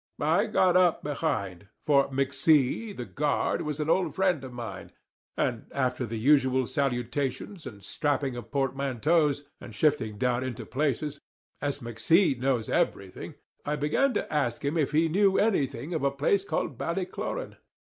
I 0.19 0.47
got 0.47 0.75
up 0.75 1.03
behind, 1.03 1.67
for 1.85 2.09
McC, 2.09 2.97
the 2.97 3.05
guard, 3.05 3.61
was 3.61 3.79
an 3.79 3.87
old 3.87 4.15
friend 4.15 4.43
of 4.43 4.51
mine; 4.51 4.93
and 5.37 5.67
after 5.71 6.07
the 6.07 6.17
usual 6.17 6.65
salutations 6.65 7.67
and 7.67 7.83
strapping 7.83 8.35
of 8.35 8.49
portmanteaus, 8.49 9.43
and 9.59 9.75
shifting 9.75 10.17
down 10.17 10.43
into 10.43 10.65
places, 10.65 11.21
as 11.61 11.81
McC 11.85 12.35
knows 12.39 12.67
everything, 12.67 13.35
I 13.63 13.75
began 13.75 14.15
to 14.15 14.33
ask 14.33 14.65
him 14.65 14.75
if 14.75 14.91
he 14.91 15.07
knew 15.07 15.37
anything 15.37 15.93
of 15.93 16.01
a 16.01 16.09
place 16.09 16.43
called 16.43 16.79
Ballycloran. 16.79 17.57